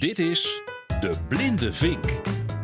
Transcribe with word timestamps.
Dit 0.00 0.18
is 0.18 0.62
De 1.00 1.20
Blinde 1.28 1.72
Vink. 1.72 2.04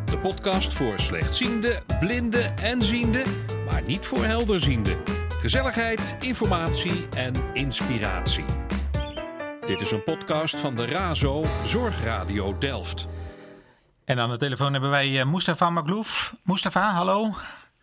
De 0.04 0.19
podcast 0.23 0.75
voor 0.75 0.98
slechtziende, 0.98 1.82
blinde 2.01 2.55
en 2.62 2.82
ziende, 2.82 3.23
maar 3.70 3.82
niet 3.82 4.06
voor 4.06 4.24
helderziende. 4.24 4.96
Gezelligheid, 5.28 6.16
informatie 6.20 7.08
en 7.16 7.34
inspiratie. 7.52 8.44
Dit 9.66 9.80
is 9.80 9.90
een 9.90 10.04
podcast 10.04 10.60
van 10.60 10.76
de 10.76 10.86
RAZO 10.86 11.44
Zorgradio 11.64 12.58
Delft. 12.58 13.08
En 14.04 14.18
aan 14.18 14.30
de 14.30 14.37
telefoon 14.37 14.72
hebben 14.72 14.90
wij 14.90 15.08
uh, 15.08 15.24
Mustafa 15.24 15.71
Maglouf. 15.71 16.34
Mustafa, 16.43 16.91
hallo. 16.91 17.30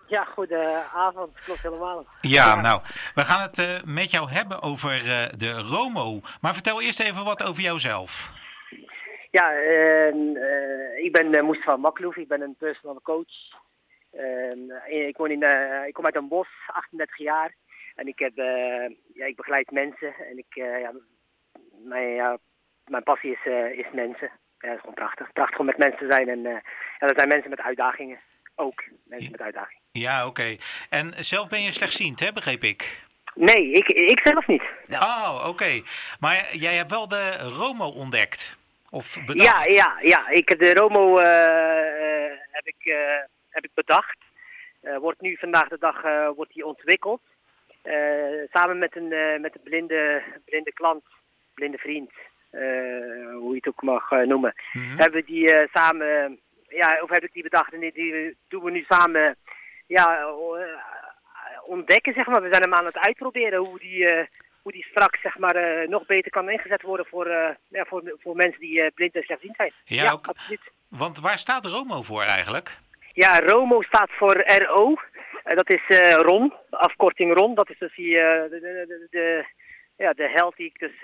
Ja, 0.08 0.24
goedenavond. 0.24 1.32
Klopt 1.46 1.62
helemaal. 1.62 2.06
Ja, 2.22 2.62
nou, 2.62 2.82
we 3.16 3.26
gaan 3.26 3.42
het 3.42 3.60
uh, 3.60 3.84
met 3.84 4.12
jou 4.12 4.30
hebben 4.30 4.62
over 4.62 4.98
uh, 4.98 5.26
de 5.38 5.52
Romo. 5.52 6.22
Maar 6.42 6.54
vertel 6.54 6.82
eerst 6.82 7.00
even 7.00 7.24
wat 7.24 7.44
over 7.44 7.62
jouzelf. 7.62 8.32
Ja, 9.40 9.52
ik 10.96 11.12
ben 11.12 11.46
Mustafa 11.46 11.78
Maglouf. 11.78 12.16
Ik 12.16 12.28
ben 12.28 12.42
een 12.42 12.56
personal 12.56 13.02
coach. 13.02 13.34
ik, 14.86 15.18
woon 15.18 15.32
in, 15.32 15.44
ik 15.88 15.94
kom 15.94 16.06
uit 16.06 16.16
een 16.16 16.28
bos, 16.28 16.48
38 16.68 17.18
jaar. 17.18 17.54
En 17.96 18.08
ik, 18.08 18.20
heb, 18.20 18.36
ja, 19.14 19.26
ik 19.26 19.36
begeleid 19.36 19.72
mensen. 19.72 20.16
En 20.30 20.38
ik, 20.38 20.46
ja, 20.54 20.92
mijn, 21.84 22.10
ja, 22.10 22.38
mijn 22.86 23.04
passie 23.04 23.32
is, 23.32 23.46
is 23.78 23.92
mensen. 23.94 24.32
Ja, 24.60 24.68
dat 24.68 24.76
is 24.76 24.80
gewoon 24.80 24.96
prachtig. 24.96 25.32
Prachtig 25.32 25.60
om 25.60 25.66
met 25.66 25.78
mensen 25.78 26.08
te 26.08 26.14
zijn. 26.14 26.30
En 26.30 26.42
ja, 26.42 27.08
dat 27.08 27.18
zijn 27.18 27.28
mensen 27.28 27.50
met 27.50 27.62
uitdagingen. 27.62 28.20
Ook 28.56 28.84
mensen 29.04 29.32
met 29.32 29.42
uitdagingen. 29.42 29.82
Ja, 29.92 30.28
oké. 30.28 30.58
En 30.90 31.14
zelf 31.18 31.50
ben 31.50 31.62
je 31.62 31.72
slechtziend, 31.72 32.20
hè, 32.20 32.32
begreep 32.32 32.64
ik? 32.64 33.02
Nee, 33.36 33.72
ik, 33.72 33.88
ik 33.88 34.20
zelf 34.24 34.48
niet. 34.48 34.64
Oh, 34.90 35.46
oké. 35.48 35.82
Maar 36.20 36.56
jij 36.56 36.76
hebt 36.76 36.90
wel 36.90 37.08
de 37.08 37.38
Romo 37.38 37.88
ontdekt? 37.88 38.62
Of 38.94 39.18
bedacht? 39.26 39.48
Ja, 39.48 39.64
ja, 39.64 39.98
ja. 40.02 40.30
Ik, 40.30 40.60
de 40.60 40.74
Romo 40.74 41.20
uh, 41.20 41.26
heb, 42.52 42.66
ik, 42.66 42.86
uh, 42.86 42.96
heb 43.50 43.64
ik 43.64 43.72
bedacht. 43.74 44.18
Wordt 45.00 45.22
nu 45.22 45.38
vandaag 45.38 45.68
de 45.68 45.78
dag 45.80 46.02
wordt 46.36 46.54
die 46.54 46.66
ontwikkeld. 46.66 47.22
samen 48.52 48.78
met 48.78 48.96
een, 48.96 49.42
met 49.42 49.56
een 49.56 49.64
blinde, 49.64 50.22
blinde 50.46 50.74
klant, 50.74 51.04
blinde 51.54 51.78
vriend, 51.78 52.12
hoe 53.40 53.50
je 53.50 53.56
het 53.56 53.68
ook 53.68 53.82
mag 53.82 54.10
noemen. 54.10 54.54
Mm 54.74 54.82
-hmm. 54.82 54.98
Hebben 55.00 55.20
we 55.22 55.26
die 55.26 55.68
samen, 55.74 56.40
ja, 56.68 57.00
of 57.02 57.10
heb 57.10 57.24
ik 57.24 57.34
die 57.34 57.44
bedacht 57.44 57.74
en 57.74 57.80
die, 57.80 57.94
die 57.94 58.38
doen 58.48 58.64
we 58.64 58.72
nu 58.72 58.86
samen 58.88 59.36
ja, 59.88 60.34
ontdekken, 61.66 62.14
zeg 62.14 62.28
maar. 62.28 62.42
We 62.42 62.50
zijn 62.52 62.62
hem 62.62 62.74
aan 62.74 62.86
het 62.86 62.98
uitproberen 62.98 63.60
hoe 63.60 63.80
die, 63.80 64.04
uh, 64.04 64.26
hoe 64.64 64.72
die 64.72 64.86
straks 64.90 65.22
zeg 65.22 65.38
maar, 65.38 65.56
uh, 65.56 65.88
nog 65.88 66.06
beter 66.06 66.32
kan 66.32 66.50
ingezet 66.50 66.82
worden 66.82 67.06
voor, 67.06 67.28
uh, 67.28 67.50
ja, 67.68 67.86
voor, 67.86 68.16
voor 68.18 68.36
mensen 68.36 68.60
die 68.60 68.92
blind 68.92 69.16
en 69.16 69.24
slechtziend 69.24 69.56
zijn. 69.56 69.74
Ja, 69.86 70.12
ook, 70.12 70.28
absoluut. 70.28 70.72
Want 70.88 71.20
waar 71.20 71.40
staat 71.40 71.66
Romo 71.66 72.02
voor 72.02 72.22
eigenlijk? 72.24 72.78
Ja, 73.14 73.40
Romo 73.40 73.82
staat 73.82 74.10
voor 74.12 74.44
RO. 74.46 74.96
dat 75.44 75.70
is 75.70 76.16
RON, 76.16 76.54
afkorting 76.70 77.38
RON. 77.38 77.56
Dat 77.56 77.70
is 77.70 77.78
dus 77.78 77.96
die, 77.96 78.16
de, 78.16 78.48
de, 78.50 79.08
de, 79.10 79.46
ja, 79.98 80.14
de 80.14 80.30
held 80.30 80.56
die 80.56 80.66
ik 80.66 80.80
dus, 80.80 81.00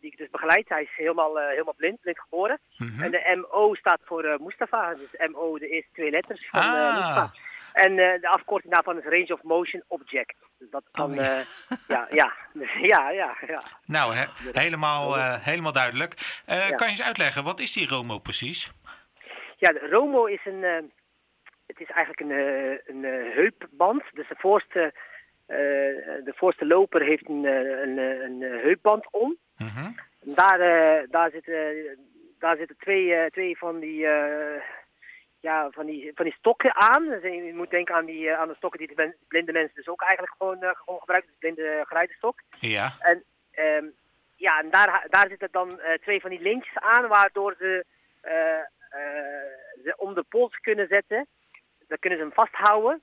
die 0.00 0.10
ik 0.10 0.16
dus 0.16 0.30
begeleid. 0.30 0.68
Hij 0.68 0.82
is 0.82 0.96
helemaal, 0.96 1.36
helemaal 1.36 1.74
blind, 1.76 2.00
blind 2.00 2.20
geboren. 2.20 2.60
Mm 2.76 2.88
-hmm. 2.88 3.02
En 3.02 3.10
de 3.10 3.46
MO 3.50 3.74
staat 3.74 4.00
voor 4.04 4.38
Mustafa. 4.40 4.94
Dus 4.94 5.28
MO, 5.30 5.58
de 5.58 5.68
eerste 5.68 5.90
twee 5.92 6.10
letters 6.10 6.48
van 6.48 6.60
ah. 6.60 6.94
Mustafa. 6.94 7.32
En 7.72 7.90
uh, 7.90 8.20
de 8.20 8.28
afkorting 8.28 8.72
daarvan 8.72 8.98
is 8.98 9.04
Range 9.04 9.32
of 9.32 9.42
Motion 9.42 9.82
Object. 9.86 10.34
Dus 10.58 10.70
dat 10.70 10.84
kan, 10.90 11.10
Oh, 11.10 11.16
ja. 11.16 11.44
ja. 11.88 12.06
Uh, 12.08 12.08
ja, 12.10 12.30
ja, 12.52 13.10
ja, 13.10 13.10
ja, 13.10 13.36
ja. 13.46 13.62
Nou, 13.86 14.14
he, 14.14 14.26
helemaal, 14.52 15.16
uh, 15.16 15.44
helemaal 15.44 15.72
duidelijk. 15.72 16.42
Ja. 16.46 16.70
Kan 16.70 16.86
je 16.86 16.92
eens 16.92 17.02
uitleggen, 17.02 17.44
wat 17.44 17.60
is 17.60 17.72
die 17.72 17.88
Romo 17.88 18.18
precies? 18.18 18.70
Ja, 19.56 19.72
de 19.72 19.88
Romo 19.90 20.24
is 20.24 20.40
een, 20.44 20.62
het 21.66 21.80
is 21.80 21.90
eigenlijk 21.90 22.20
een, 22.20 23.04
een 23.04 23.32
heupband. 23.32 24.02
Dus 24.12 24.28
de 24.28 24.36
voorste, 24.38 24.94
de 25.46 26.32
voorste 26.36 26.66
loper 26.66 27.02
heeft 27.02 27.28
een, 27.28 27.44
een, 27.44 27.98
een 27.98 28.40
heupband 28.40 29.06
om. 29.10 29.36
Mm 29.56 29.68
-hmm. 29.68 29.94
daar, 30.20 30.58
daar, 31.10 31.30
zitten, 31.30 31.54
daar 32.38 32.56
zitten 32.56 32.76
twee, 32.76 33.30
twee 33.30 33.58
van 33.58 33.78
die 33.80 34.06
ja, 35.40 35.70
van 35.70 35.86
die, 35.86 36.12
van 36.14 36.24
die 36.24 36.34
stokken 36.34 36.74
aan. 36.74 37.08
Dus 37.08 37.22
je 37.22 37.52
moet 37.54 37.70
denken 37.70 37.94
aan, 37.94 38.04
die, 38.04 38.34
aan 38.34 38.48
de 38.48 38.54
stokken 38.54 38.78
die 38.78 38.96
de 38.96 39.14
blinde 39.28 39.52
mensen 39.52 39.74
dus 39.74 39.88
ook 39.88 40.02
eigenlijk 40.02 40.34
gewoon, 40.38 40.62
uh, 40.62 40.70
gewoon 40.74 40.98
gebruiken. 40.98 41.30
Dus 41.30 41.38
blinde 41.38 41.84
geleiderstok. 41.86 42.40
Ja. 42.58 42.96
En, 42.98 43.24
um, 43.58 43.94
ja, 44.36 44.60
en 44.60 44.70
daar, 44.70 45.06
daar 45.08 45.28
zitten 45.28 45.48
dan 45.50 45.70
uh, 45.70 45.92
twee 46.00 46.20
van 46.20 46.30
die 46.30 46.40
lintjes 46.40 46.78
aan 46.78 47.08
waardoor 47.08 47.54
ze, 47.58 47.84
ze 49.84 49.94
om 49.96 50.14
de 50.14 50.24
pols 50.28 50.60
kunnen 50.60 50.86
zetten. 50.86 51.26
Dan 51.88 51.98
kunnen 51.98 52.18
ze 52.18 52.24
hem 52.24 52.34
vasthouden. 52.34 53.02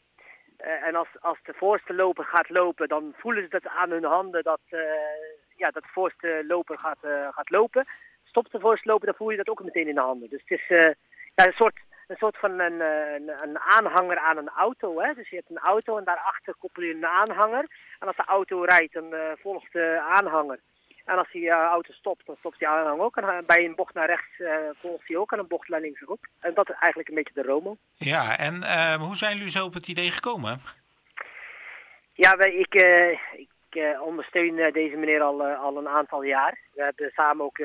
en 0.58 0.96
als, 0.96 1.08
als 1.20 1.38
de 1.44 1.54
voorste 1.54 1.94
loper 1.94 2.26
gaat 2.26 2.50
lopen, 2.50 2.88
dan 2.88 3.14
voelen 3.18 3.44
ze 3.44 3.50
dat 3.50 3.68
aan 3.68 3.90
hun 3.90 4.04
handen 4.04 4.44
dat, 4.44 4.62
ja, 5.56 5.72
dat 5.72 5.84
de 5.84 5.90
voorste 5.92 6.44
loper 6.48 6.78
gaat, 6.78 7.00
gaat 7.32 7.50
lopen. 7.50 7.88
Stopt 8.24 8.52
de 8.52 8.60
voorste 8.60 8.90
loper, 8.90 9.06
dan 9.06 9.16
voel 9.16 9.30
je 9.30 9.38
dat 9.38 9.50
ook 9.50 9.64
meteen 9.64 9.88
in 9.88 9.96
de 9.96 10.02
handen. 10.02 10.30
Dus 10.30 10.42
het 10.46 10.60
is 10.60 10.96
ja, 11.36 11.46
een 11.46 11.54
soort 11.54 11.80
een 12.08 12.18
soort 12.18 12.38
van 12.38 12.60
een, 12.60 12.80
een, 12.80 13.32
een, 13.44 13.60
aanhanger 13.60 14.18
aan 14.18 14.38
een 14.38 14.50
auto. 14.50 15.02
Hè? 15.02 15.14
Dus 15.14 15.30
je 15.30 15.36
hebt 15.36 15.50
een 15.50 15.58
auto 15.58 15.98
en 15.98 16.04
daarachter 16.04 16.56
koppel 16.60 16.84
je 16.84 16.94
een 16.94 17.06
aanhanger. 17.06 17.66
En 18.00 18.08
als 18.08 18.16
de 18.16 18.26
auto 18.26 18.64
rijdt, 18.64 18.94
dan 18.94 19.14
uh, 19.14 19.20
volgt 19.42 19.74
de 19.74 20.02
aanhanger. 20.10 20.60
En 21.06 21.18
als 21.18 21.32
die 21.32 21.42
uh, 21.42 21.52
auto 21.52 21.94
stopt, 21.94 22.26
dan 22.26 22.36
stopt 22.40 22.60
die 22.60 22.68
aanhanger 22.68 23.04
ook. 23.04 23.18
En 23.18 23.46
bij 23.46 23.66
een 23.66 23.76
bocht 23.76 23.94
naar 23.94 24.06
rechts 24.08 24.40
uh, 24.40 24.56
volgt 24.82 25.08
hij 25.08 25.18
ook 25.18 25.32
en 25.32 25.40
een 25.40 25.48
bocht 25.48 25.68
naar 25.68 25.82
links 25.82 26.08
ook. 26.08 26.28
En 26.40 26.54
dat 26.54 26.70
is 26.70 26.76
eigenlijk 26.80 27.10
een 27.10 27.16
beetje 27.16 27.42
de 27.42 27.48
Romo. 27.48 27.78
Ja, 27.96 28.38
en 28.38 28.64
hoe 29.00 29.16
zijn 29.16 29.38
jullie 29.38 29.52
zo 29.52 29.66
op 29.66 29.74
het 29.74 29.88
idee 29.88 30.12
gekomen? 30.12 30.62
Ja, 32.14 32.38
wij, 32.38 32.54
ik, 32.54 32.74
ik 33.36 34.00
ondersteun 34.00 34.72
deze 34.74 34.96
meneer 34.96 35.22
al, 35.22 35.44
al 35.44 35.78
een 35.78 35.88
aantal 35.88 36.24
jaar. 36.24 36.58
We 36.74 36.84
hebben 36.84 37.12
samen 37.16 37.46
ook 37.46 37.58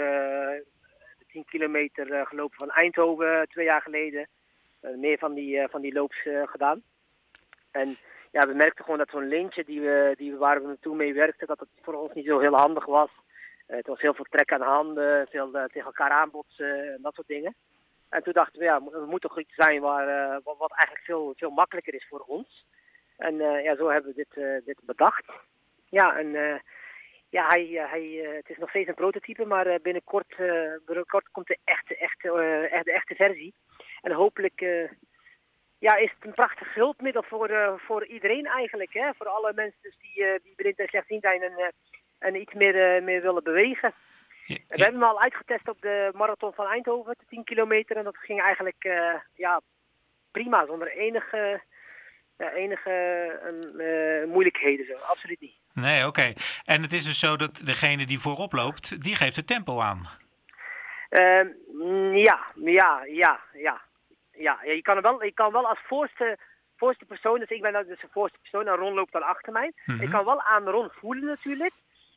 10 1.33 1.45
kilometer 1.45 2.11
uh, 2.11 2.27
gelopen 2.27 2.59
van 2.59 2.71
Eindhoven 2.71 3.49
twee 3.49 3.65
jaar 3.65 3.83
geleden. 3.83 4.29
Uh, 4.83 4.97
meer 4.97 5.19
van 5.19 5.35
die, 5.35 5.69
van 5.69 5.81
die 5.81 5.93
loops 5.93 6.17
gedaan. 6.45 6.83
En 7.71 7.99
ja, 8.31 8.41
we 8.41 8.55
merkten 8.55 8.85
gewoon 8.85 8.99
dat 8.99 9.11
zo'n 9.11 9.29
lintje 9.29 9.65
die 9.65 9.81
we, 9.81 10.15
die 10.17 10.33
we, 10.33 10.39
waar 10.39 10.61
we 10.61 10.67
naartoe 10.67 10.97
mee 10.97 11.15
werkten, 11.15 11.47
dat 11.47 11.59
het 11.59 11.69
voor 11.83 11.95
ons 11.95 12.13
niet 12.13 12.27
zo 12.27 12.39
heel 12.39 12.57
handig 12.57 12.87
was. 12.87 13.11
het 13.67 13.87
was 13.87 14.01
heel 14.01 14.15
veel 14.15 14.27
trek 14.31 14.53
aan 14.53 14.59
de 14.59 14.65
handen, 14.65 15.27
veel 15.31 15.51
tegen 15.51 15.85
elkaar 15.85 16.11
aanbotsen 16.11 16.93
en 16.95 16.99
dat 17.03 17.15
soort 17.15 17.27
dingen. 17.27 17.55
En 18.09 18.23
toen 18.23 18.33
dachten 18.33 18.59
we, 18.59 18.65
ja, 18.65 18.75
er 18.93 19.07
moet 19.07 19.21
toch 19.21 19.39
iets 19.39 19.55
zijn 19.55 19.81
waar, 19.81 20.41
wat, 20.45 20.59
wat 20.59 20.71
eigenlijk 20.71 21.05
veel, 21.05 21.33
veel 21.37 21.51
makkelijker 21.51 21.95
is 21.95 22.07
voor 22.09 22.25
ons. 22.27 22.67
En 23.17 23.37
ja, 23.37 23.77
zo 23.77 23.89
hebben 23.89 24.15
we 24.15 24.27
dit, 24.29 24.65
dit 24.65 24.79
bedacht. 24.85 25.25
Ja, 25.89 26.17
en 26.17 26.63
ja, 27.33 27.47
hij, 27.47 27.65
hij, 27.91 28.03
het 28.37 28.49
is 28.49 28.57
nog 28.57 28.69
steeds 28.69 28.89
een 28.89 28.95
prototype, 28.95 29.45
maar 29.45 29.81
binnenkort, 29.83 30.35
binnenkort 30.87 31.29
komt 31.31 31.47
de 31.47 31.59
echte, 31.65 31.97
echte, 31.97 32.31
echt 32.71 32.85
de 32.85 32.93
echte 32.93 33.15
versie. 33.15 33.55
En 34.01 34.13
hopelijk 34.13 34.61
ja, 35.79 35.97
is 35.97 36.11
het 36.11 36.25
een 36.25 36.35
prachtig 36.35 36.75
hulpmiddel 36.75 37.23
voor, 37.23 37.81
voor 37.87 38.07
iedereen 38.07 38.47
eigenlijk. 38.47 38.93
Hè? 38.93 39.11
Voor 39.15 39.29
alle 39.29 39.53
mensen 39.55 39.79
dus 39.83 39.97
die, 39.99 40.41
die 40.43 40.55
blind 40.57 40.79
en 40.79 40.89
slechtziend 40.89 41.23
zijn 41.23 41.43
en, 41.43 41.73
en 42.19 42.41
iets 42.41 42.53
meer, 42.53 43.03
meer 43.03 43.23
willen 43.23 43.43
bewegen. 43.43 43.95
Ja, 44.47 44.57
ja. 44.59 44.77
We 44.77 44.83
hebben 44.83 45.01
hem 45.01 45.11
al 45.11 45.21
uitgetest 45.21 45.69
op 45.69 45.81
de 45.81 46.11
marathon 46.15 46.53
van 46.53 46.67
Eindhoven, 46.67 47.15
de 47.19 47.25
10 47.29 47.45
kilometer. 47.45 47.97
En 47.97 48.05
dat 48.05 48.17
ging 48.17 48.41
eigenlijk 48.41 48.83
ja, 49.35 49.61
prima, 50.31 50.67
zonder 50.67 50.93
enige, 50.93 51.63
enige 52.37 52.95
uh, 53.77 54.33
moeilijkheden. 54.33 54.87
Zo. 54.87 54.95
Absoluut 54.95 55.41
niet. 55.41 55.62
Nee, 55.75 56.07
oké. 56.07 56.09
Okay. 56.09 56.37
En 56.65 56.83
het 56.83 56.93
is 56.93 57.05
dus 57.05 57.19
zo 57.19 57.37
dat 57.37 57.61
degene 57.65 58.07
die 58.07 58.19
voorop 58.19 58.53
loopt, 58.53 59.03
die 59.03 59.17
geeft 59.17 59.37
het 59.37 59.47
tempo 59.47 59.81
aan. 59.81 60.09
Uh, 61.11 62.17
ja, 62.25 62.39
ja, 62.55 63.05
ja, 63.05 63.41
ja. 63.53 63.81
Ja, 64.33 64.59
je 64.63 64.83
kan, 64.83 65.01
wel, 65.01 65.25
je 65.25 65.33
kan 65.33 65.53
wel 65.53 65.69
als 65.69 65.79
voorste, 65.87 66.39
voorste 66.77 67.05
persoon, 67.05 67.39
dus 67.39 67.49
ik 67.49 67.63
ben 67.63 67.73
dus 67.73 68.01
de 68.01 68.09
voorste 68.11 68.39
persoon 68.39 68.67
en 68.67 68.75
Ron 68.75 68.95
loopt 68.95 69.13
dan 69.13 69.23
achter 69.23 69.53
mij. 69.53 69.73
Mm 69.75 69.95
-hmm. 69.95 70.05
Ik 70.05 70.11
kan 70.11 70.25
wel 70.25 70.43
aan 70.43 70.69
Ron 70.69 70.91
voelen 70.93 71.25
natuurlijk, 71.25 71.73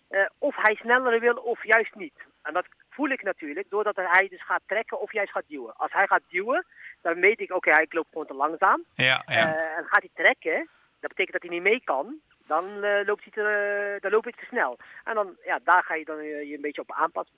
uh, 0.10 0.26
of 0.38 0.56
hij 0.56 0.76
sneller 0.76 1.20
wil 1.20 1.36
of 1.36 1.64
juist 1.64 1.96
niet. 1.96 2.14
En 2.42 2.54
dat 2.54 2.66
voel 2.90 3.10
ik 3.10 3.24
natuurlijk, 3.24 3.70
doordat 3.70 3.96
hij 3.96 4.28
dus 4.28 4.46
gaat 4.46 4.62
trekken 4.66 5.02
of 5.02 5.12
juist 5.12 5.32
gaat 5.32 5.48
duwen. 5.48 5.76
Als 5.76 5.92
hij 5.92 6.08
gaat 6.08 6.24
duwen, 6.30 6.66
dan 7.02 7.20
weet 7.20 7.40
ik, 7.40 7.56
oké, 7.56 7.70
okay, 7.70 7.84
ik 7.84 7.94
loop 7.94 8.08
gewoon 8.10 8.28
te 8.28 8.34
langzaam. 8.34 8.84
Ja, 8.94 9.24
ja. 9.26 9.56
Uh, 9.56 9.78
en 9.78 9.86
gaat 9.86 10.04
hij 10.04 10.24
trekken, 10.24 10.70
dat 11.06 11.16
betekent 11.16 11.42
dat 11.42 11.50
hij 11.50 11.60
niet 11.60 11.72
mee 11.72 11.82
kan 11.84 12.22
dan, 12.48 12.66
uh, 12.66 13.06
loopt 13.06 13.24
hij 13.24 13.32
te, 13.32 13.94
uh, 13.96 14.02
dan 14.02 14.12
loop 14.12 14.28
ik 14.28 14.36
te 14.36 14.46
snel. 14.46 14.78
En 15.04 15.16
dan, 15.16 15.36
ja, 15.46 15.60
daar 15.64 15.84
ga 15.84 15.96
je 15.96 16.06
dan 16.06 16.20
uh, 16.20 16.50
je 16.50 16.56
een 16.56 16.62
beetje 16.62 16.82
op 16.82 16.92
aanpassen. 16.92 17.36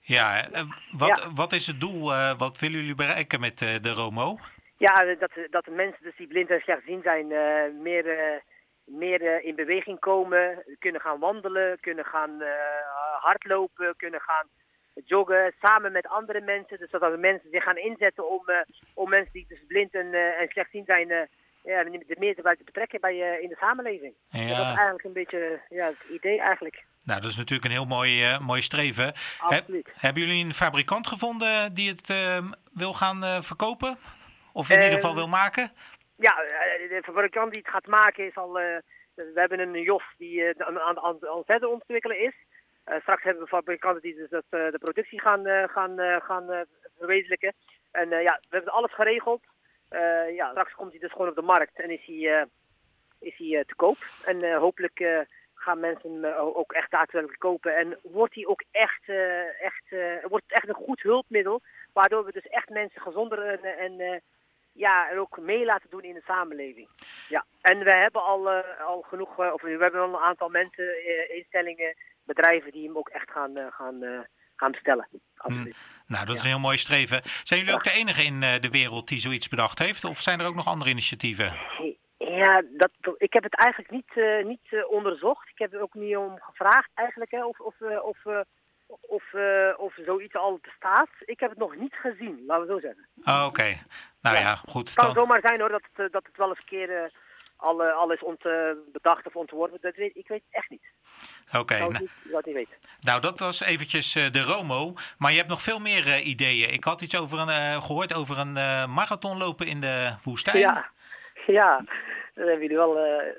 Ja, 0.00 0.48
wat, 0.92 1.08
ja. 1.08 1.32
wat 1.34 1.52
is 1.52 1.66
het 1.66 1.80
doel? 1.80 2.04
wat 2.36 2.58
willen 2.58 2.80
jullie 2.80 2.94
bereiken 2.94 3.40
met 3.40 3.58
de 3.58 3.92
Romo? 3.92 4.38
Ja, 4.76 5.14
dat, 5.14 5.30
dat 5.50 5.64
de 5.64 5.70
mensen 5.70 6.02
dus 6.02 6.16
die 6.16 6.26
blind 6.26 6.50
en 6.50 6.60
slechtziend 6.60 7.02
zijn 7.02 7.26
meer, 7.82 8.04
meer 8.84 9.44
in 9.44 9.54
beweging 9.54 9.98
komen, 9.98 10.64
kunnen 10.78 11.00
gaan 11.00 11.18
wandelen, 11.18 11.80
kunnen 11.80 12.04
gaan 12.04 12.42
hardlopen, 13.20 13.96
kunnen 13.96 14.20
gaan 14.20 14.46
joggen 15.04 15.54
samen 15.60 15.92
met 15.92 16.06
andere 16.06 16.40
mensen. 16.40 16.78
Dus 16.78 16.90
dat 16.90 17.02
er 17.02 17.18
mensen 17.18 17.50
zich 17.50 17.62
gaan 17.62 17.76
inzetten 17.76 18.28
om, 18.28 18.48
eh, 18.48 18.56
om 18.94 19.08
mensen 19.08 19.32
die 19.32 19.46
dus 19.48 19.64
blind 19.66 19.94
en, 19.94 20.14
en 20.14 20.48
slechtziend 20.48 20.86
zijn, 20.86 21.28
ja, 21.62 21.84
de 21.84 22.16
meer 22.18 22.34
te 22.34 22.56
betrekken 22.64 23.00
bij, 23.00 23.40
in 23.40 23.48
de 23.48 23.56
samenleving. 23.60 24.14
Ja. 24.30 24.40
Dat 24.40 24.58
is 24.58 24.64
eigenlijk 24.64 25.04
een 25.04 25.12
beetje 25.12 25.60
ja, 25.68 25.86
het 25.86 26.10
idee 26.10 26.40
eigenlijk. 26.40 26.84
Nou, 27.04 27.20
dat 27.20 27.30
is 27.30 27.36
natuurlijk 27.36 27.64
een 27.64 27.76
heel 27.76 27.84
mooi, 27.84 28.38
mooi 28.38 28.62
streven. 28.62 29.14
Absoluut. 29.38 29.88
hebben 29.94 30.22
jullie 30.22 30.44
een 30.44 30.54
fabrikant 30.54 31.06
gevonden 31.06 31.74
die 31.74 31.88
het 31.88 32.12
wil 32.72 32.92
gaan 32.92 33.44
verkopen? 33.44 33.98
Of 34.52 34.70
in 34.70 34.82
ieder 34.82 34.94
geval 34.94 35.14
wil 35.14 35.28
maken? 35.28 35.72
Ja, 36.16 36.34
de 36.34 37.00
fabrikant 37.04 37.52
die 37.52 37.62
het 37.62 37.70
gaat 37.70 37.86
maken 37.86 38.26
is 38.26 38.36
al... 38.36 38.52
we 38.52 39.32
hebben 39.34 39.58
een 39.58 39.82
jof 39.82 40.04
die 40.18 40.62
aan, 40.64 40.80
aan, 40.80 40.98
aan, 40.98 41.18
aan 41.28 41.42
verder 41.44 41.68
ontwikkelen 41.68 42.20
is. 42.20 42.34
Eh, 42.90 43.00
straks 43.00 43.22
hebben 43.22 43.42
we 43.42 43.48
fabrikanten 43.48 44.02
die 44.02 44.14
dus 44.14 44.30
dat, 44.30 44.44
eh, 44.48 44.70
de 44.70 44.78
productie 44.78 45.20
gaan, 45.20 45.46
eh, 45.46 45.68
gaan, 45.68 46.22
gaan 46.22 46.66
verwezenlijken. 46.98 47.54
En 47.90 48.08
ja, 48.08 48.40
we 48.48 48.56
hebben 48.56 48.72
alles 48.72 48.94
geregeld. 48.94 49.42
Ja, 50.34 50.50
straks 50.50 50.74
komt 50.74 50.90
hij 50.90 51.00
dus 51.00 51.12
gewoon 51.12 51.28
op 51.28 51.34
de 51.34 51.42
markt 51.42 51.80
en 51.80 51.90
is 51.90 52.04
hij, 52.04 52.46
is 53.18 53.36
hij 53.36 53.64
te 53.64 53.74
koop. 53.74 53.98
En 54.24 54.54
hopelijk 54.54 55.26
gaan 55.54 55.80
mensen 55.80 56.38
ook 56.56 56.72
echt 56.72 56.90
daadwerkelijk 56.90 57.40
kopen. 57.40 57.76
En 57.76 57.98
wordt 58.02 58.34
hij 58.34 58.46
ook 58.46 58.64
echt, 58.70 59.08
echt, 59.60 59.84
wordt 60.28 60.44
echt 60.46 60.68
een 60.68 60.74
goed 60.74 61.02
hulpmiddel. 61.02 61.60
Waardoor 61.92 62.24
we 62.24 62.32
dus 62.32 62.48
echt 62.48 62.68
mensen 62.68 63.00
gezonder 63.00 63.46
en, 63.46 63.78
en 63.78 64.22
ja, 64.72 65.10
en 65.10 65.18
ook 65.18 65.38
mee 65.40 65.64
laten 65.64 65.90
doen 65.90 66.02
in 66.02 66.14
de 66.14 66.22
samenleving. 66.26 66.88
Ja. 67.28 67.44
En 67.60 67.78
we 67.78 67.92
hebben 67.92 68.22
al, 68.22 68.50
al 68.86 69.00
genoeg, 69.02 69.52
of 69.52 69.62
we 69.62 69.76
hebben 69.80 70.00
al 70.00 70.08
een 70.08 70.16
aantal 70.16 70.48
mensen, 70.48 71.04
instellingen 71.34 71.94
bedrijven 72.24 72.72
die 72.72 72.86
hem 72.86 72.96
ook 72.96 73.08
echt 73.08 73.30
gaan, 73.30 73.56
eh, 73.56 73.66
gaan, 73.70 74.02
eh, 74.02 74.20
gaan 74.56 74.70
bestellen. 74.70 75.08
Absoluut. 75.36 75.76
Hmm. 75.76 75.99
Nou, 76.10 76.26
dat 76.26 76.36
is 76.36 76.42
een 76.42 76.48
heel 76.48 76.58
mooi 76.58 76.78
streven. 76.78 77.22
Zijn 77.44 77.60
jullie 77.60 77.74
ook 77.74 77.84
de 77.84 77.90
enige 77.90 78.24
in 78.24 78.42
eh, 78.42 78.60
de 78.60 78.70
wereld 78.70 79.08
die 79.08 79.20
zoiets 79.20 79.48
bedacht 79.48 79.78
heeft? 79.78 80.04
Of 80.04 80.20
zijn 80.20 80.40
er 80.40 80.46
ook 80.46 80.54
nog 80.54 80.66
andere 80.66 80.90
initiatieven? 80.90 81.52
Ja, 82.16 82.62
dat, 82.70 82.90
ik 83.18 83.32
heb 83.32 83.42
het 83.42 83.54
eigenlijk 83.54 83.92
niet, 83.92 84.10
uh, 84.14 84.44
niet 84.44 84.84
onderzocht. 84.88 85.48
Ik 85.48 85.58
heb 85.58 85.72
er 85.72 85.80
ook 85.80 85.94
niet 85.94 86.16
om 86.16 86.38
gevraagd 86.40 86.90
eigenlijk 86.94 87.30
hè, 87.30 87.44
of, 87.44 87.60
of, 87.60 87.74
of, 88.02 88.18
of, 89.00 89.24
of 89.76 89.94
zoiets 90.04 90.34
al 90.34 90.58
bestaat. 90.62 91.08
Ik 91.24 91.40
heb 91.40 91.50
het 91.50 91.58
nog 91.58 91.76
niet 91.76 91.94
gezien, 91.94 92.44
laten 92.46 92.66
we 92.66 92.72
zo 92.72 92.80
zeggen. 92.80 93.08
Oh, 93.24 93.44
Oké, 93.46 93.78
nou 94.20 94.36
ja, 94.36 94.54
goed. 94.54 94.88
Het 94.88 94.98
kan 94.98 95.06
dan... 95.06 95.14
zomaar 95.14 95.40
zijn 95.42 95.60
hoor 95.60 95.68
dat 95.68 95.84
het, 95.92 96.12
dat 96.12 96.26
het 96.26 96.36
wel 96.36 96.48
eens 96.48 96.58
een 96.58 96.64
keer 96.64 97.12
al, 97.56 97.82
al 97.82 98.12
is 98.12 98.22
ont, 98.22 98.42
bedacht 98.92 99.26
of 99.26 99.36
ontworpen. 99.36 99.78
Dat 99.80 99.96
weet, 99.96 100.16
ik 100.16 100.28
weet 100.28 100.42
het 100.46 100.54
echt 100.54 100.70
niet. 100.70 100.84
Oké. 101.58 101.78
nou, 101.78 102.08
wat 102.30 102.44
weet. 102.44 102.78
Nou, 103.00 103.20
dat 103.20 103.38
was 103.38 103.60
eventjes 103.60 104.16
uh, 104.16 104.30
de 104.30 104.42
Romo. 104.42 104.94
Maar 105.18 105.30
je 105.30 105.36
hebt 105.36 105.48
nog 105.48 105.62
veel 105.62 105.78
meer 105.78 106.06
uh, 106.06 106.26
ideeën. 106.26 106.72
Ik 106.72 106.84
had 106.84 107.00
iets 107.00 107.16
over 107.16 107.38
een, 107.38 107.48
uh, 107.48 107.82
gehoord 107.82 108.14
over 108.14 108.38
een 108.38 108.52
marathon 108.90 109.38
lopen 109.38 109.66
in 109.66 109.80
de 109.80 110.14
woestijn. 110.24 110.58
Ja, 110.58 110.90
ja. 111.60 111.76
dat 112.34 112.46
hebben 112.46 112.60
jullie 112.60 112.76
wel, 112.76 112.94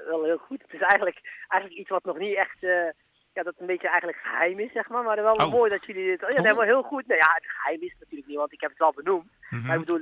wel 0.07 0.24
heel 0.24 0.38
goed. 0.38 0.62
Het 0.62 0.74
is 0.74 0.81
eigenlijk, 0.81 1.19
eigenlijk 1.48 1.81
iets 1.81 1.89
wat 1.89 2.04
nog 2.04 2.18
niet 2.18 2.36
echt... 2.36 2.57
ja, 3.33 3.44
dat 3.44 3.54
een 3.57 3.66
beetje 3.66 3.89
eigenlijk 3.89 4.19
geheim 4.24 4.60
is, 4.60 4.72
zeg 4.72 4.89
maar. 4.89 5.04
Maar 5.04 5.24
wel 5.24 5.34
oh. 5.34 5.51
mooi 5.51 5.69
dat 5.69 5.86
jullie 5.86 6.06
dit... 6.06 6.34
Ja, 6.36 6.42
dat 6.42 6.57
oh. 6.57 6.63
heel 6.63 6.84
goed. 6.84 7.07
Nou 7.07 7.19
ja, 7.19 7.31
het 7.34 7.45
geheim 7.48 7.81
is 7.81 7.95
natuurlijk 8.00 8.27
niet, 8.30 8.38
want 8.38 8.54
ik 8.54 8.62
heb 8.62 8.69
het 8.69 8.80
wel 8.80 8.94
benoemd. 8.94 9.31
Mm 9.50 9.66
Maar 9.66 9.75
ik 9.75 9.86
bedoel... 9.86 10.01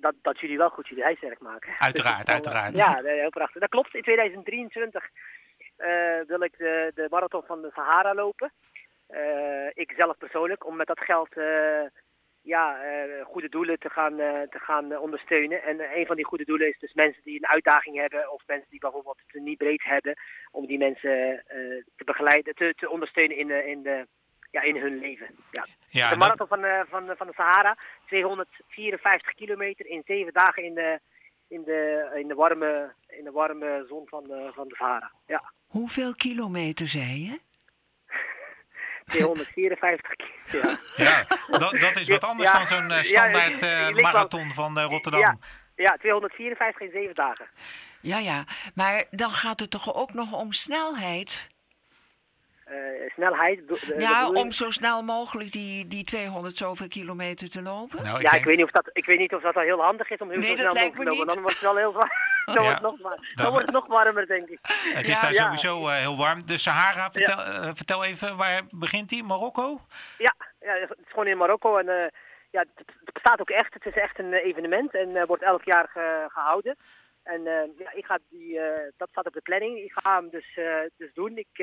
dat, 0.00 0.14
dat 0.22 0.40
jullie 0.40 0.58
wel 0.58 0.70
goed 0.70 0.88
jullie 0.88 1.04
huiswerk 1.04 1.40
maken. 1.40 1.74
Uiteraard, 1.78 2.26
dus 2.26 2.34
uiteraard. 2.34 2.76
Ja, 2.76 3.00
heel 3.02 3.30
prachtig. 3.30 3.60
Dat 3.60 3.70
klopt. 3.70 3.94
In 3.94 4.02
2023 4.02 5.02
uh, 5.02 5.10
wil 6.26 6.42
ik 6.42 6.58
de, 6.58 6.92
de 6.94 7.06
marathon 7.10 7.42
van 7.46 7.62
de 7.62 7.70
Sahara 7.74 8.14
lopen. 8.14 8.52
Uh, 9.10 9.66
ik 9.74 9.94
zelf 9.96 10.18
persoonlijk, 10.18 10.66
om 10.66 10.76
met 10.76 10.86
dat 10.86 11.00
geld 11.00 11.36
uh, 11.36 11.82
ja, 12.42 12.78
goede 13.24 13.48
doelen 13.48 13.78
te 13.78 13.90
gaan, 13.90 14.16
te 14.50 14.58
gaan 14.58 14.98
ondersteunen. 14.98 15.62
En 15.62 15.98
een 15.98 16.06
van 16.06 16.16
die 16.16 16.24
goede 16.24 16.44
doelen 16.44 16.68
is 16.68 16.78
dus 16.78 16.92
mensen 16.92 17.22
die 17.22 17.36
een 17.36 17.48
uitdaging 17.48 17.96
hebben 17.96 18.32
of 18.32 18.42
mensen 18.46 18.70
die 18.70 18.80
bijvoorbeeld 18.80 19.20
het 19.26 19.42
niet 19.42 19.58
breed 19.58 19.84
hebben, 19.84 20.16
om 20.50 20.66
die 20.66 20.78
mensen 20.78 21.44
te 21.96 22.04
begeleiden, 22.04 22.54
te, 22.54 22.74
te 22.76 22.90
ondersteunen 22.90 23.36
in, 23.36 23.66
in, 23.66 23.82
de, 23.82 24.06
ja, 24.50 24.62
in 24.62 24.76
hun 24.76 24.98
leven. 24.98 25.26
Ja. 25.50 25.66
ja 25.88 26.10
de 26.10 26.16
marathon 26.16 26.46
van, 26.46 26.64
van, 26.88 27.16
van 27.16 27.26
de 27.26 27.32
Sahara, 27.32 27.76
254 28.06 29.34
kilometer 29.34 29.86
in 29.86 30.02
zeven 30.06 30.32
dagen 30.32 30.62
in 30.62 30.74
de, 30.74 31.00
in 31.48 31.62
de, 31.62 32.10
in 32.14 32.28
de, 32.28 32.34
warme, 32.34 32.92
in 33.06 33.24
de 33.24 33.30
warme 33.30 33.84
zon 33.88 34.08
van 34.08 34.24
de, 34.24 34.50
van 34.54 34.68
de 34.68 34.74
Sahara. 34.74 35.12
Ja. 35.26 35.52
Hoeveel 35.76 36.14
kilometer 36.14 36.88
zei 36.88 37.24
je? 37.24 37.40
254 39.12 40.16
kilometer. 40.16 40.80
Ja, 41.06 41.26
dat, 41.58 41.80
dat 41.80 41.96
is 41.96 42.08
wat 42.08 42.24
anders 42.24 42.52
dan 42.52 42.66
zo'n 42.66 42.90
uh, 42.90 43.02
standaard 43.02 43.62
uh, 43.62 44.02
marathon 44.02 44.50
van 44.50 44.78
uh, 44.78 44.84
Rotterdam. 44.84 45.20
Ja, 45.20 45.38
ja, 45.76 45.96
254 45.96 46.80
in 46.80 46.90
7 46.92 47.14
dagen. 47.14 47.46
Ja, 48.00 48.18
ja, 48.18 48.44
maar 48.74 49.04
dan 49.10 49.30
gaat 49.30 49.60
het 49.60 49.70
toch 49.70 49.94
ook 49.94 50.12
nog 50.14 50.32
om 50.32 50.52
snelheid? 50.52 51.48
Uh, 52.70 53.10
snelheid. 53.10 53.60
ja, 53.98 54.30
om 54.30 54.52
zo 54.52 54.70
snel 54.70 55.02
mogelijk 55.02 55.52
die, 55.52 55.88
die 55.88 56.04
200 56.04 56.56
zoveel 56.56 56.88
kilometer 56.88 57.50
te 57.50 57.62
lopen. 57.62 58.02
Nou, 58.02 58.20
ik 58.20 58.30
ja, 58.30 58.38
ik, 58.38 58.44
weet 58.44 58.56
niet 58.56 58.64
of 58.64 58.70
dat, 58.70 58.90
ik 58.92 59.06
weet 59.06 59.18
niet 59.18 59.34
of 59.34 59.42
dat 59.42 59.56
al 59.56 59.62
heel 59.62 59.82
handig 59.82 60.10
is 60.10 60.18
om 60.18 60.30
heel 60.30 60.38
nee, 60.38 60.56
zo 60.56 60.56
snel 60.56 60.74
mogelijk 60.74 60.96
te 60.96 61.04
lopen. 61.04 61.26
Dan 61.26 61.40
wordt 61.40 61.54
het 61.54 61.64
wel 61.64 61.76
heel 61.76 61.92
zwaar. 61.92 62.34
Dan, 62.54 62.64
wordt, 62.64 62.72
het 62.72 62.82
nog, 62.82 62.98
dan, 63.34 63.50
wordt 63.50 63.66
het 63.66 63.74
nog 63.74 63.86
warmer, 63.86 64.26
denk 64.26 64.48
ik. 64.48 64.58
Het 64.94 65.08
is 65.08 65.20
daar 65.20 65.34
sowieso 65.34 65.88
uh, 65.88 65.94
heel 65.94 66.16
warm. 66.16 66.46
De 66.46 66.58
Sahara, 66.58 67.10
vertel, 67.10 67.38
uh, 67.38 67.70
vertel 67.74 68.04
even, 68.04 68.36
waar 68.36 68.62
begint 68.70 69.08
die? 69.08 69.22
Marokko? 69.22 69.80
Ja, 70.18 70.34
ja, 70.60 70.72
het 70.72 70.90
is 70.90 71.10
gewoon 71.10 71.26
in 71.26 71.36
Marokko. 71.36 71.76
En, 71.76 72.12
ja, 72.50 72.64
het, 72.74 73.12
bestaat 73.12 73.40
ook 73.40 73.50
echt. 73.50 73.74
Het 73.74 73.86
is 73.86 73.94
echt 73.94 74.18
een 74.18 74.32
evenement 74.32 74.94
en 74.94 75.26
wordt 75.26 75.42
elk 75.42 75.64
jaar 75.64 75.88
ge, 75.88 76.24
gehouden. 76.28 76.76
En 77.26 77.42
ja, 77.78 77.92
ik 77.92 78.04
ga 78.04 78.18
die, 78.28 78.60
dat 78.96 79.08
staat 79.08 79.26
op 79.26 79.32
de 79.32 79.40
planning. 79.40 79.78
Ik 79.78 79.92
ga 79.92 80.16
hem 80.16 80.30
dus, 80.30 80.58
dus 80.96 81.12
doen. 81.14 81.36
Ik, 81.36 81.58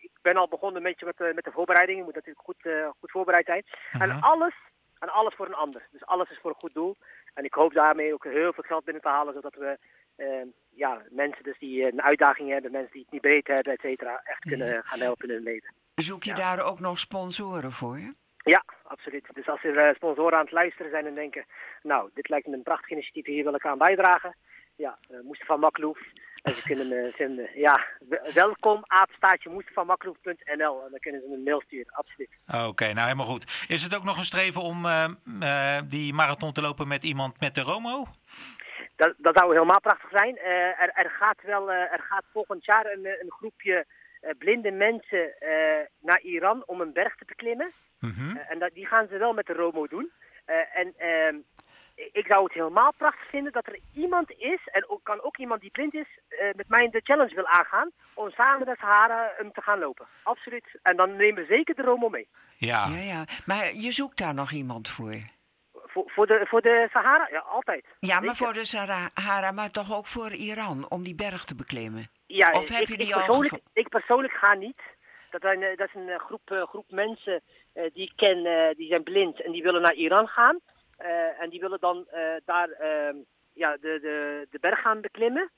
ik 0.00 0.18
ben 0.22 0.36
al 0.36 0.48
begonnen 0.48 0.76
een 0.76 0.88
beetje 0.88 1.06
met, 1.06 1.34
met 1.34 1.44
de 1.44 1.52
voorbereiding. 1.52 1.98
Je 1.98 2.04
moet 2.04 2.14
natuurlijk 2.14 2.44
goed, 2.44 2.68
goed 2.98 3.10
voorbereid 3.10 3.46
zijn. 3.46 3.64
-huh. 3.90 4.02
En 4.02 4.20
alles, 4.20 4.54
en 4.98 5.08
alles 5.08 5.34
voor 5.34 5.46
een 5.46 5.54
ander. 5.54 5.86
Dus 5.90 6.06
alles 6.06 6.30
is 6.30 6.38
voor 6.38 6.50
een 6.50 6.56
goed 6.60 6.74
doel. 6.74 6.96
En 7.34 7.44
ik 7.44 7.54
hoop 7.54 7.72
daarmee 7.72 8.12
ook 8.12 8.24
heel 8.24 8.52
veel 8.52 8.64
geld 8.66 8.84
binnen 8.84 9.02
te 9.02 9.08
halen, 9.08 9.34
zodat 9.34 9.54
we 9.54 9.78
uh, 10.16 10.26
ja, 10.70 11.02
mensen 11.10 11.44
dus 11.44 11.58
die 11.58 11.92
een 11.92 12.02
uitdaging 12.02 12.50
hebben, 12.50 12.70
mensen 12.70 12.92
die 12.92 13.02
het 13.02 13.12
niet 13.12 13.20
beter 13.20 13.54
hebben, 13.54 13.72
et 13.72 13.80
cetera, 13.80 14.20
echt 14.24 14.40
kunnen 14.40 14.84
gaan 14.84 15.00
helpen 15.00 15.28
in 15.28 15.34
hun 15.34 15.42
leven. 15.42 15.74
Zoek 15.94 16.24
je 16.24 16.34
daar 16.34 16.64
ook 16.64 16.80
nog 16.80 16.98
sponsoren 16.98 17.72
voor? 17.72 17.98
Ja, 18.36 18.64
absoluut. 18.82 19.26
Dus 19.34 19.48
als 19.48 19.64
er 19.64 19.94
sponsoren 19.94 20.38
aan 20.38 20.44
het 20.44 20.52
luisteren 20.52 20.90
zijn 20.90 21.06
en 21.06 21.14
denken, 21.14 21.44
nou, 21.82 22.10
dit 22.14 22.28
lijkt 22.28 22.46
me 22.46 22.54
een 22.54 22.62
prachtig 22.62 22.90
initiatief, 22.90 23.26
hier 23.26 23.44
wil 23.44 23.54
ik 23.54 23.66
aan 23.66 23.78
bijdragen. 23.78 24.36
Ja, 24.78 24.98
uh, 25.10 25.18
Mustafa 25.24 25.56
Makloef. 25.56 25.98
En 26.42 26.54
ze 26.54 26.62
kunnen 26.62 26.88
me 26.88 27.12
vinden, 27.14 27.50
ja, 27.54 27.84
welkom, 28.34 28.82
aapstaatje 28.86 29.50
mustafamakloef.nl. 29.50 30.84
En 30.84 30.90
dan 30.90 31.00
kunnen 31.00 31.20
ze 31.20 31.32
een 31.32 31.42
mail 31.42 31.60
sturen, 31.60 31.92
absoluut. 31.92 32.28
Oké, 32.46 32.92
nou 32.92 33.00
helemaal 33.00 33.26
goed. 33.26 33.64
Is 33.68 33.82
het 33.82 33.94
ook 33.94 34.04
nog 34.04 34.18
een 34.18 34.24
streven 34.24 34.60
om 34.60 34.84
uh, 34.84 35.08
uh, 35.40 35.80
die 35.84 36.12
marathon 36.12 36.52
te 36.52 36.60
lopen 36.60 36.88
met 36.88 37.04
iemand 37.04 37.40
met 37.40 37.54
de 37.54 37.60
Romo? 37.60 38.06
Dat, 38.96 39.14
dat 39.16 39.38
zou 39.38 39.52
helemaal 39.52 39.80
prachtig 39.80 40.10
zijn. 40.10 40.36
Uh, 40.36 40.82
er, 40.82 40.90
er, 40.94 41.10
gaat 41.10 41.42
wel, 41.42 41.70
er 41.72 42.04
gaat 42.08 42.24
volgend 42.32 42.64
jaar 42.64 42.86
een, 42.86 43.06
een 43.06 43.30
groepje 43.30 43.86
blinde 44.38 44.70
mensen 44.70 45.34
naar 46.00 46.20
Iran 46.20 46.62
om 46.66 46.80
een 46.80 46.92
berg 46.92 47.16
te 47.16 47.24
beklimmen. 47.24 47.72
Mm 47.98 48.10
-hmm. 48.10 48.36
en 48.36 48.58
dat, 48.58 48.70
die 48.74 48.86
gaan 48.86 49.06
ze 49.08 49.18
wel 49.18 49.32
met 49.32 49.46
de 49.46 49.52
Romo 49.52 49.86
doen. 49.86 50.10
en 50.72 50.94
ehm, 50.96 51.36
ik 52.12 52.26
zou 52.28 52.44
het 52.44 52.52
helemaal 52.52 52.92
prachtig 52.96 53.28
vinden 53.28 53.52
dat 53.52 53.66
er 53.66 53.78
iemand 53.94 54.30
is, 54.30 54.60
en 54.72 54.88
ook, 54.88 55.00
kan 55.04 55.22
ook 55.22 55.36
iemand 55.36 55.60
die 55.60 55.70
blind 55.70 55.94
is, 55.94 56.18
uh, 56.28 56.38
met 56.54 56.68
mij 56.68 56.88
de 56.90 57.00
challenge 57.04 57.34
wil 57.34 57.46
aangaan, 57.46 57.90
om 58.14 58.30
samen 58.30 58.66
de 58.66 58.76
Sahara 58.78 59.32
um, 59.40 59.52
te 59.52 59.62
gaan 59.62 59.78
lopen. 59.78 60.06
Absoluut. 60.22 60.78
En 60.82 60.96
dan 60.96 61.16
nemen 61.16 61.42
we 61.42 61.54
zeker 61.54 61.74
de 61.74 61.82
Romo 61.82 62.08
mee. 62.08 62.28
Ja. 62.56 62.86
ja, 62.86 63.02
ja. 63.02 63.24
Maar 63.46 63.74
je 63.74 63.92
zoekt 63.92 64.18
daar 64.18 64.34
nog 64.34 64.50
iemand 64.50 64.88
voor? 64.88 65.16
Voor, 65.72 66.10
voor, 66.10 66.26
de, 66.26 66.46
voor 66.48 66.60
de 66.60 66.88
Sahara? 66.92 67.28
Ja, 67.30 67.38
altijd. 67.38 67.84
Ja, 68.00 68.20
maar 68.20 68.36
voor 68.36 68.52
de 68.52 68.64
Sahara, 68.64 69.50
maar 69.50 69.70
toch 69.70 69.92
ook 69.94 70.06
voor 70.06 70.32
Iran, 70.32 70.86
om 70.88 71.02
die 71.02 71.14
berg 71.14 71.44
te 71.44 71.54
beklimmen? 71.54 72.10
Ja, 72.26 72.52
of 72.52 72.68
heb 72.68 72.82
ik, 72.82 72.88
je 72.88 72.96
die 72.96 73.06
ik, 73.06 73.14
persoonlijk, 73.14 73.52
al... 73.52 73.60
ik 73.72 73.88
persoonlijk 73.88 74.32
ga 74.32 74.54
niet. 74.54 74.80
Dat, 75.30 75.40
zijn, 75.40 75.60
dat 75.76 75.88
is 75.88 75.94
een 75.94 76.18
groep, 76.18 76.66
groep 76.68 76.84
mensen 76.88 77.42
uh, 77.74 77.84
die 77.92 78.04
ik 78.04 78.12
ken, 78.16 78.38
uh, 78.38 78.74
die 78.76 78.88
zijn 78.88 79.02
blind 79.02 79.42
en 79.42 79.52
die 79.52 79.62
willen 79.62 79.82
naar 79.82 79.94
Iran 79.94 80.28
gaan. 80.28 80.58
Uh, 81.02 81.40
en 81.40 81.50
die 81.50 81.60
willen 81.60 81.80
dan 81.80 82.06
uh, 82.14 82.20
daar 82.44 82.68
uh, 82.68 83.20
ja, 83.52 83.76
de, 83.76 83.98
de, 84.00 84.46
de 84.50 84.58
berg 84.60 84.80
gaan 84.80 85.00
beklimmen. 85.00 85.50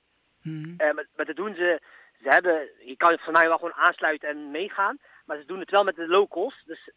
Mm. 0.43 0.75
maar, 0.77 1.07
maar 1.17 1.27
dat 1.27 1.37
doen 1.37 1.55
ze, 1.55 1.81
ze 2.23 2.29
hebben, 2.29 2.69
je 2.79 2.97
kan 2.97 3.11
het 3.11 3.25
van 3.25 3.33
mij 3.33 3.49
wel 3.49 3.57
gewoon 3.57 3.75
aansluiten 3.75 4.29
en 4.29 4.51
meegaan. 4.51 4.99
Maar 5.25 5.39
ze 5.39 5.45
doen 5.45 5.61
het 5.61 5.71
wel 5.71 5.85
met 5.85 5.97
de 5.97 6.09
locals. 6.09 6.63
Dus 6.67 6.91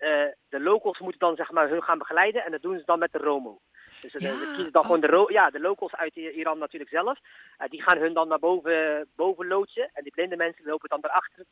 de 0.49 0.59
locals 0.59 0.99
moeten 0.99 1.19
dan 1.19 1.35
zeg 1.35 1.51
maar 1.51 1.69
hun 1.69 1.83
gaan 1.83 1.97
begeleiden 1.97 2.43
en 2.43 2.51
dat 2.51 2.61
doen 2.61 2.77
ze 2.77 2.85
dan 2.85 2.99
met 2.99 3.11
de 3.11 3.17
Romo. 3.17 3.59
Dus 4.01 4.11
ja, 4.11 4.39
ze 4.39 4.51
kiezen 4.55 4.71
dan 4.71 4.83
gewoon 4.83 4.99
de, 4.99 5.25
ja, 5.27 5.49
de 5.49 5.59
locals 5.59 5.95
uit 5.95 6.15
Iran 6.15 6.57
natuurlijk 6.57 6.91
zelf. 6.91 7.19
die 7.69 7.81
gaan 7.81 7.97
hun 7.97 8.13
dan 8.13 8.27
naar 8.27 8.39
boven, 8.39 9.07
boven 9.15 9.47
loodsen. 9.47 9.89
En 9.93 10.03
die 10.03 10.11
blinde 10.11 10.35
mensen 10.35 10.65
lopen 10.65 10.89
dan 10.89 11.01
daarachter 11.01 11.45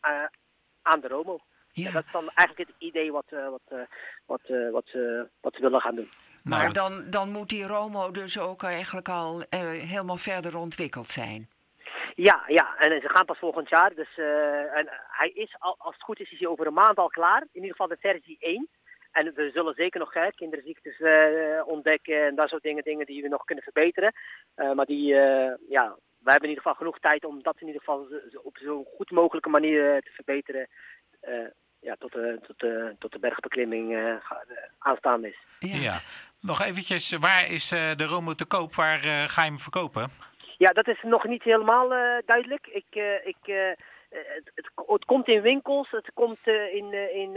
aan 0.81 0.99
de 0.99 1.07
Romo. 1.07 1.39
Ja. 1.71 1.91
dat 1.91 2.05
is 2.05 2.11
dan 2.11 2.29
eigenlijk 2.33 2.69
het 2.69 2.79
idee 2.79 3.11
wat, 3.11 3.25
wat, 3.29 3.87
wat, 4.25 4.41
wat, 4.71 4.89
wat 5.41 5.53
ze 5.55 5.61
willen 5.61 5.81
gaan 5.81 5.95
doen. 5.95 6.09
Maar 6.43 6.59
nou, 6.59 6.73
dan, 6.73 7.09
dan 7.09 7.31
moet 7.31 7.49
die 7.49 7.67
Romo 7.67 8.11
dus 8.11 8.39
ook 8.39 8.63
eigenlijk 8.63 9.09
al 9.09 9.43
helemaal 9.49 10.17
verder 10.17 10.57
ontwikkeld 10.57 11.09
zijn. 11.09 11.49
Ja, 12.15 12.43
ja, 12.47 12.75
en 12.77 13.01
ze 13.01 13.09
gaan 13.09 13.25
pas 13.25 13.39
volgend 13.39 13.69
jaar. 13.69 13.93
Dus 13.95 14.17
en 14.73 14.89
hij 15.11 15.29
is, 15.29 15.55
al, 15.59 15.75
als 15.77 15.93
het 15.93 16.03
goed 16.03 16.19
is, 16.19 16.31
is 16.31 16.39
hij 16.39 16.47
over 16.47 16.67
een 16.67 16.73
maand 16.73 16.97
al 16.97 17.09
klaar. 17.09 17.41
In 17.41 17.49
ieder 17.53 17.71
geval 17.71 17.87
de 17.87 17.97
versie 17.99 18.37
1. 18.39 18.69
En 19.11 19.33
we 19.33 19.49
zullen 19.53 19.73
zeker 19.73 19.99
nog 19.99 20.13
hè, 20.13 20.31
kinderziektes 20.31 20.99
uh, 20.99 21.67
ontdekken 21.67 22.25
en 22.25 22.35
dat 22.35 22.49
soort 22.49 22.63
dingen, 22.63 22.83
dingen 22.83 23.05
die 23.05 23.21
we 23.21 23.27
nog 23.27 23.43
kunnen 23.43 23.63
verbeteren. 23.63 24.13
Uh, 24.55 24.71
maar 24.73 24.85
die, 24.85 25.13
uh, 25.13 25.53
ja, 25.69 25.95
wij 26.23 26.33
hebben 26.33 26.49
in 26.49 26.55
ieder 26.55 26.63
geval 26.63 26.75
genoeg 26.75 26.99
tijd 26.99 27.25
om 27.25 27.43
dat 27.43 27.55
in 27.59 27.67
ieder 27.67 27.81
geval 27.81 28.07
op 28.43 28.57
zo'n 28.57 28.85
goed 28.95 29.11
mogelijke 29.11 29.49
manier 29.49 30.01
te 30.01 30.11
verbeteren. 30.11 30.67
Ja, 31.81 31.95
tot, 31.99 32.11
de, 32.11 32.39
tot, 32.47 32.59
de, 32.59 32.95
tot 32.99 33.11
de 33.11 33.19
bergbeklimming 33.19 34.19
aanstaande 34.77 35.27
is. 35.27 35.37
Ja. 35.59 35.75
ja. 35.75 36.01
Nog 36.39 36.61
eventjes, 36.61 37.11
waar 37.11 37.51
is 37.51 37.67
de 37.69 38.05
Romo 38.05 38.33
te 38.33 38.45
koop? 38.45 38.75
Waar 38.75 38.99
ga 39.29 39.43
je 39.43 39.49
hem 39.49 39.59
verkopen? 39.59 40.11
Ja, 40.57 40.69
dat 40.69 40.87
is 40.87 41.01
nog 41.01 41.23
niet 41.23 41.43
helemaal 41.43 41.89
duidelijk. 42.25 42.67
Ik, 42.67 42.95
ik 43.23 43.47
eh, 44.11 44.19
het, 44.35 44.51
het, 44.55 44.69
het, 44.87 45.05
komt 45.05 45.27
in 45.27 45.41
winkels, 45.41 45.91
het 45.91 46.11
komt 46.13 46.39
eh, 46.43 46.73
in, 46.73 46.93
eh, 46.93 47.15
in, 47.15 47.33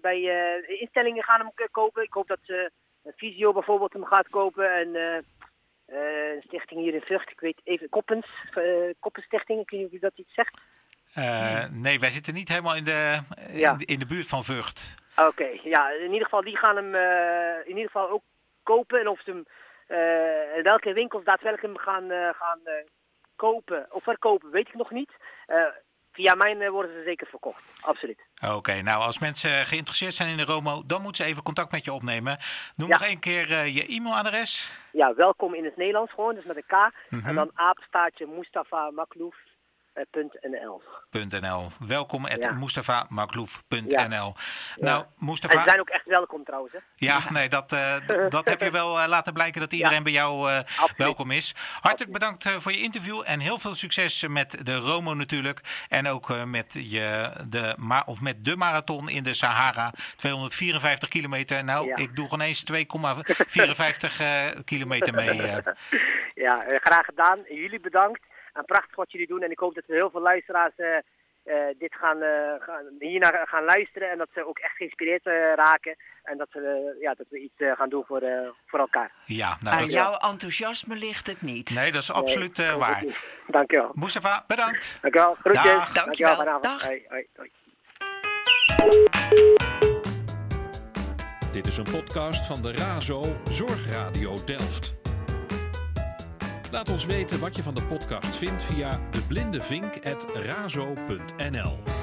bij 0.00 0.20
instellingen 0.66 1.22
gaan 1.22 1.40
hem 1.40 1.68
kopen. 1.70 2.02
Ik 2.02 2.12
hoop 2.12 2.28
dat 2.28 2.70
Visio 3.16 3.52
bijvoorbeeld 3.52 3.92
hem 3.92 4.04
gaat 4.04 4.28
kopen 4.28 4.70
en 4.74 4.94
een 5.86 6.42
stichting 6.42 6.80
hier 6.80 6.94
in 6.94 7.00
Vught, 7.00 7.30
ik 7.30 7.40
weet 7.40 7.60
even, 7.64 7.88
Koppens, 7.88 8.26
Koppenstichting, 9.00 9.60
ik 9.60 9.70
weet 9.70 9.80
niet 9.80 9.88
of 9.88 9.94
u 9.94 9.98
dat 9.98 10.18
iets 10.18 10.34
zegt. 10.34 10.60
Nee, 11.70 12.00
wij 12.00 12.10
zitten 12.10 12.34
niet 12.34 12.48
helemaal 12.48 12.76
in 12.76 12.84
de, 12.84 13.20
in, 13.48 13.76
de, 13.78 13.84
in 13.84 13.98
de 13.98 14.06
buurt 14.06 14.26
van 14.26 14.44
Vught. 14.44 14.94
Oké, 15.16 15.48
ja, 15.62 15.90
in 15.90 16.12
ieder 16.12 16.24
geval, 16.24 16.42
die 16.42 16.56
gaan 16.56 16.76
hem 16.76 16.94
in 17.64 17.76
ieder 17.76 17.90
geval 17.90 18.10
ook 18.10 18.22
kopen. 18.62 19.00
En 19.00 19.08
of 19.08 19.20
ze 19.22 19.30
hem, 19.30 19.44
uh, 19.88 20.62
welke 20.62 20.92
winkels 20.92 21.24
daadwerkelijk 21.24 21.74
hem 21.74 21.84
gaan, 21.84 22.34
gaan 22.34 22.60
kopen 23.36 23.86
of 23.90 24.02
verkopen, 24.02 24.50
weet 24.50 24.68
ik 24.68 24.74
nog 24.74 24.90
niet 24.90 25.10
via 26.16 26.34
mij 26.34 26.58
eh, 26.58 26.70
worden 26.70 26.92
ze 26.92 27.02
zeker 27.04 27.26
verkocht. 27.26 27.62
Absoluut. 27.80 28.20
Oké, 28.54 28.82
nou 28.82 29.02
als 29.02 29.18
mensen 29.18 29.66
geïnteresseerd 29.66 30.14
zijn 30.14 30.28
in 30.28 30.36
de 30.36 30.44
Romo, 30.44 30.82
dan 30.86 31.02
moeten 31.02 31.24
ze 31.24 31.30
even 31.30 31.42
contact 31.42 31.72
met 31.72 31.84
je 31.84 31.92
opnemen. 31.92 32.38
Noem 32.76 32.88
nog 32.88 33.02
één 33.02 33.20
keer 33.20 33.50
uh, 33.50 33.74
je 33.74 33.86
e-mailadres. 33.86 34.72
Ja, 34.92 35.14
welkom 35.14 35.54
in 35.54 35.64
het 35.64 35.76
Nederlands 35.76 36.12
gewoon, 36.12 36.34
dus 36.34 36.44
met 36.44 36.56
een 36.56 36.66
K. 36.66 36.92
Mhm. 37.10 37.28
En 37.28 37.34
dan 37.34 37.50
apenstaartje 37.54 38.26
Mustafa 38.26 38.90
Maklouf 38.90 39.36
.nl. 41.10 41.70
Welkom 41.78 42.24
at 42.24 42.38
ja. 42.38 42.52
Nou, 44.76 45.04
Mustafa... 45.18 45.54
En 45.54 45.60
ze 45.60 45.68
zijn 45.68 45.80
ook 45.80 45.88
echt 45.88 46.06
welkom 46.06 46.44
trouwens. 46.44 46.72
Hè? 46.72 46.78
Ja, 46.96 47.20
nee, 47.30 47.48
dat, 47.48 47.72
uh, 47.72 47.96
dat 48.28 48.44
heb 48.44 48.60
je 48.60 48.70
wel 48.70 49.00
uh, 49.00 49.08
laten 49.08 49.32
blijken 49.32 49.60
dat 49.60 49.72
iedereen 49.72 50.02
bij 50.02 50.12
jou 50.12 50.50
uh, 50.50 50.60
welkom 50.96 51.30
is. 51.30 51.54
Hartelijk 51.80 52.12
bedankt 52.12 52.48
voor 52.48 52.72
je 52.72 52.80
interview 52.80 53.22
en 53.24 53.40
heel 53.40 53.58
veel 53.58 53.74
succes 53.74 54.26
met 54.28 54.66
de 54.66 54.76
Romo 54.76 55.14
natuurlijk. 55.14 55.60
En 55.88 56.08
ook 56.08 56.44
met, 56.44 56.72
je, 56.72 57.30
de, 57.48 57.76
of 58.06 58.20
met 58.20 58.44
de 58.44 58.56
marathon 58.56 59.08
in 59.08 59.22
de 59.22 59.34
Sahara. 59.34 59.92
254 60.16 61.08
kilometer. 61.08 61.64
Nou, 61.64 61.92
ik 61.94 62.16
doe 62.16 62.28
gewoon 62.28 62.46
eens 62.46 62.64
2,54 62.72 62.76
kilometer 64.64 65.14
mee. 65.14 65.62
Ja, 66.34 66.64
graag 66.66 67.04
gedaan. 67.04 67.38
Jullie 67.48 67.80
bedankt. 67.80 68.20
En 68.56 68.64
prachtig 68.64 68.96
wat 68.96 69.12
jullie 69.12 69.26
doen. 69.26 69.42
En 69.42 69.50
ik 69.50 69.58
hoop 69.58 69.74
dat 69.74 69.84
er 69.86 69.94
heel 69.94 70.10
veel 70.10 70.20
luisteraars 70.20 70.74
uh, 70.78 71.54
dit 71.78 71.94
gaan, 71.94 72.22
uh, 72.22 72.52
gaan, 72.58 72.84
hiernaar 72.98 73.46
gaan 73.48 73.64
luisteren. 73.64 74.10
En 74.10 74.18
dat 74.18 74.28
ze 74.34 74.46
ook 74.46 74.58
echt 74.58 74.76
geïnspireerd 74.76 75.24
raken. 75.54 75.96
En 76.22 76.38
dat, 76.38 76.48
we, 76.52 76.96
ja, 77.00 77.14
dat 77.14 77.26
we 77.28 77.38
iets 77.38 77.54
gaan 77.78 77.88
doen 77.88 78.04
voor, 78.04 78.22
voor 78.66 78.78
elkaar. 78.78 79.12
Ja, 79.24 79.56
nou, 79.60 79.76
Aan 79.76 79.86
jouw 79.86 80.16
enthousiasme 80.18 80.94
ligt 80.94 81.26
het 81.26 81.42
niet. 81.42 81.70
Nee, 81.70 81.92
dat 81.92 82.02
is 82.02 82.10
absoluut 82.10 82.56
nee, 82.56 82.70
waar. 82.70 83.04
Dankjewel. 83.46 83.90
Mustafa, 83.94 84.44
bedankt. 84.46 84.98
Dankjewel. 85.00 85.34
Groetjes. 85.34 85.64
Dag. 85.64 85.92
Dankjewel. 85.92 86.36
Dankjewel. 86.36 86.60
Dag. 86.60 86.82
Hoi, 86.82 87.04
hoi, 87.08 87.26
hoi. 87.36 87.50
Dit 91.52 91.66
is 91.66 91.76
een 91.76 91.90
podcast 91.90 92.46
van 92.46 92.62
de 92.62 92.72
RAZO 92.72 93.22
Zorgradio 93.50 94.44
Delft. 94.44 95.05
Laat 96.70 96.90
ons 96.90 97.04
weten 97.04 97.40
wat 97.40 97.56
je 97.56 97.62
van 97.62 97.74
de 97.74 97.82
podcast 97.82 98.36
vindt 98.36 98.64
via 98.64 99.00
deblindevink.razo.nl 99.10 101.95